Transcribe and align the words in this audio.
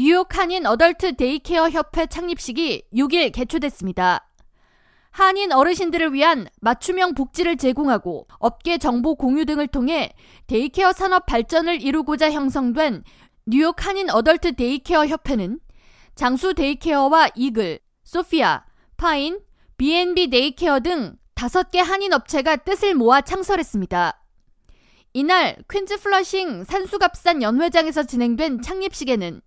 뉴욕 0.00 0.32
한인 0.38 0.64
adult 0.64 1.16
daycare 1.16 1.70
협회 1.70 2.06
창립식이 2.06 2.84
6일 2.94 3.32
개최됐습니다. 3.32 4.28
한인 5.10 5.50
어르신들을 5.50 6.12
위한 6.12 6.46
맞춤형 6.60 7.14
복지를 7.14 7.56
제공하고 7.56 8.28
업계 8.38 8.78
정보 8.78 9.16
공유 9.16 9.44
등을 9.44 9.66
통해 9.66 10.14
daycare 10.46 10.92
산업 10.92 11.26
발전을 11.26 11.82
이루고자 11.82 12.30
형성된 12.30 13.02
뉴욕 13.46 13.84
한인 13.84 14.08
adult 14.08 14.54
daycare 14.54 15.06
협회는 15.06 15.58
장수 16.14 16.54
daycare와 16.54 17.30
이글, 17.34 17.80
소피아, 18.04 18.66
파인, 18.96 19.40
B&B 19.78 20.30
daycare 20.30 20.78
등 20.78 21.16
다섯 21.34 21.72
개 21.72 21.80
한인 21.80 22.12
업체가 22.12 22.54
뜻을 22.58 22.94
모아 22.94 23.20
창설했습니다. 23.20 24.22
이날 25.14 25.56
퀸즈 25.68 25.98
플러싱 25.98 26.62
산수갑산 26.62 27.42
연회장에서 27.42 28.04
진행된 28.04 28.62
창립식에는 28.62 29.40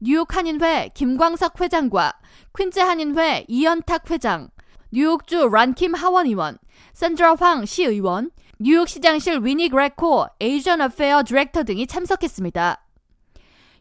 뉴욕 0.00 0.34
한인회 0.34 0.90
김광석 0.94 1.60
회장과 1.60 2.14
퀸즈 2.56 2.80
한인회 2.80 3.44
이현탁 3.48 4.10
회장, 4.10 4.48
뉴욕주 4.92 5.48
론 5.48 5.71
킴 5.71 5.94
하원 5.94 6.26
의원, 6.26 6.58
샌드라 6.92 7.36
황 7.38 7.64
시의원, 7.64 8.30
뉴욕시장실 8.58 9.40
위니 9.42 9.68
그레코 9.68 10.26
Asian 10.40 10.80
Affair 10.80 11.24
director 11.24 11.64
등이 11.64 11.86
참석했습니다. 11.86 12.80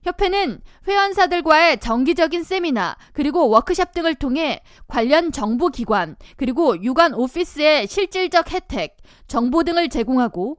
협회는 0.03 0.61
회원사들과의 0.87 1.79
정기적인 1.79 2.43
세미나 2.43 2.97
그리고 3.13 3.47
워크샵 3.49 3.93
등을 3.93 4.15
통해 4.15 4.61
관련 4.87 5.31
정부 5.31 5.69
기관 5.69 6.17
그리고 6.35 6.81
유관 6.81 7.13
오피스의 7.13 7.87
실질적 7.87 8.51
혜택, 8.51 8.97
정보 9.27 9.63
등을 9.63 9.89
제공하고 9.89 10.57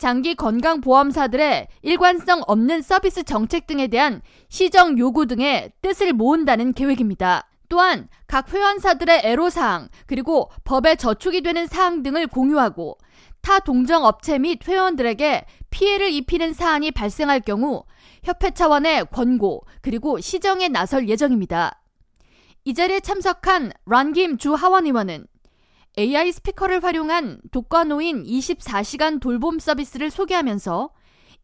장기 0.00 0.34
건강보험사들의 0.34 1.68
일관성 1.82 2.42
없는 2.46 2.80
서비스 2.80 3.22
정책 3.22 3.66
등에 3.66 3.86
대한 3.86 4.22
시정 4.48 4.98
요구 4.98 5.26
등의 5.26 5.72
뜻을 5.82 6.14
모은다는 6.14 6.72
계획입니다. 6.72 7.46
또한 7.68 8.08
각 8.26 8.50
회원사들의 8.50 9.20
애로사항 9.24 9.90
그리고 10.06 10.50
법에 10.64 10.96
저촉이 10.96 11.42
되는 11.42 11.66
사항 11.66 12.02
등을 12.02 12.28
공유하고 12.28 12.96
타 13.42 13.58
동정 13.58 14.06
업체 14.06 14.38
및 14.38 14.66
회원들에게 14.66 15.44
피해를 15.68 16.10
입히는 16.10 16.54
사안이 16.54 16.92
발생할 16.92 17.40
경우 17.40 17.84
협회 18.24 18.52
차원의 18.52 19.08
권고 19.12 19.66
그리고 19.82 20.18
시정에 20.18 20.68
나설 20.68 21.10
예정입니다. 21.10 21.82
이 22.64 22.72
자리에 22.72 23.00
참석한 23.00 23.70
란김 23.84 24.38
주 24.38 24.54
하원 24.54 24.86
의원은 24.86 25.26
AI 26.00 26.32
스피커를 26.32 26.82
활용한 26.82 27.42
독거노인 27.50 28.24
24시간 28.24 29.20
돌봄 29.20 29.58
서비스를 29.58 30.10
소개하면서 30.10 30.88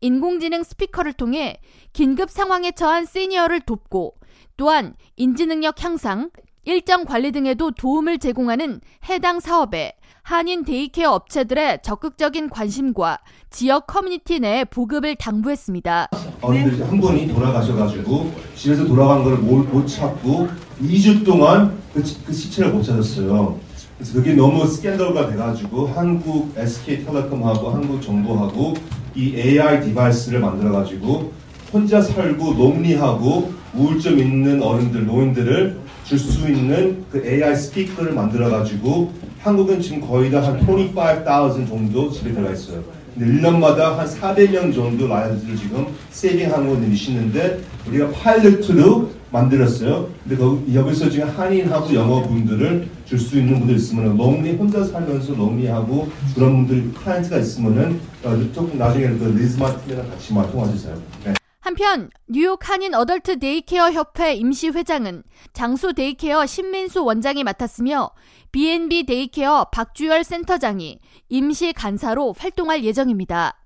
인공지능 0.00 0.62
스피커를 0.62 1.12
통해 1.12 1.60
긴급 1.92 2.30
상황에 2.30 2.72
처한 2.72 3.04
시니어를 3.04 3.60
돕고 3.60 4.14
또한 4.56 4.94
인지능력 5.16 5.84
향상, 5.84 6.30
일정 6.64 7.04
관리 7.04 7.32
등에도 7.32 7.70
도움을 7.70 8.18
제공하는 8.18 8.80
해당 9.10 9.40
사업에 9.40 9.92
한인 10.22 10.64
daycare 10.64 11.10
업체들의 11.10 11.80
적극적인 11.82 12.48
관심과 12.48 13.18
지역 13.50 13.86
커뮤니티 13.86 14.40
내 14.40 14.64
보급을 14.64 15.16
당부했습니다. 15.16 16.08
어른들이 16.40 16.82
한 16.82 16.98
분이 16.98 17.28
돌아가셔가지고 17.28 18.32
집에서 18.54 18.86
돌아간 18.86 19.22
걸 19.22 19.36
못 19.36 19.86
찾고 19.86 20.48
2주 20.80 21.26
동안 21.26 21.78
그, 21.92 22.02
그 22.24 22.32
시체를 22.32 22.72
못 22.72 22.82
찾았어요. 22.82 23.65
그래서 23.98 24.12
그게 24.14 24.34
너무 24.34 24.66
스캔들가 24.66 25.30
돼가지고 25.30 25.86
한국 25.88 26.52
SK텔레콤하고 26.56 27.70
한국 27.70 28.07
정부하고 28.07 28.74
이 29.14 29.34
AI 29.36 29.82
device를 29.84 30.40
만들어가지고 30.40 31.32
혼자 31.72 32.00
살고 32.02 32.52
lonely하고 32.52 33.52
우울증 33.74 34.18
있는 34.18 34.62
어른들, 34.62 35.06
노인들을 35.06 35.78
줄 36.04 36.18
수 36.18 36.48
있는 36.48 37.04
그 37.10 37.26
AI 37.26 37.56
스피커를 37.56 38.12
만들어가지고 38.12 39.12
한국은 39.40 39.80
지금 39.80 40.00
거의 40.06 40.30
다 40.30 40.40
한 40.40 40.60
25,000 40.60 41.66
정도 41.66 42.10
집에 42.10 42.32
들어가 42.32 42.52
있어요. 42.52 42.84
근데 43.18 43.40
1년마다 43.40 43.96
한 43.96 44.06
400명 44.06 44.74
정도 44.74 45.08
lives를 45.08 45.56
지금 45.56 45.86
saving하는 46.10 46.68
걸 46.68 46.80
내시는데 46.88 47.60
우리가 47.88 48.10
파일럿으로 48.10 49.10
만들었어요. 49.32 50.08
근데 50.22 50.36
거기, 50.36 50.74
여기서 50.74 51.10
지금 51.10 51.28
한인하고 51.28 51.94
영어 51.94 52.22
분들을 52.22 52.88
줄 53.06 53.18
수 53.18 53.38
있는 53.38 53.58
분들 53.60 53.76
있으면 53.76 54.16
lonely 54.16 54.56
혼자 54.56 54.84
살면서 54.84 55.34
lonely하고 55.34 56.08
그런 56.34 56.66
분들 56.66 56.92
클라이언트가 56.94 57.38
있으면은 57.38 58.00
어, 58.22 58.36
조금 58.52 58.78
나중에 58.78 59.08
그 59.16 59.34
리즈마 59.38 59.76
팀이랑 59.78 60.08
같이 60.10 60.34
통화주세요. 60.34 60.94
네. 61.24 61.34
한편 61.76 62.08
뉴욕 62.26 62.66
한인 62.66 62.94
adult 62.94 63.38
daycare 63.38 63.92
협회 63.92 64.32
임시 64.32 64.70
회장은 64.70 65.22
장수 65.52 65.92
daycare 65.92 66.46
신민수 66.46 67.04
원장이 67.04 67.44
맡았으며 67.44 68.12
B&B 68.50 69.04
daycare 69.04 69.66
박주열 69.66 70.24
센터장이 70.24 70.98
임시 71.28 71.74
간사로 71.74 72.34
활동할 72.38 72.82
예정입니다. 72.82 73.62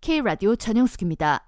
K라디오 0.00 0.56
전영숙입니다. 0.56 1.45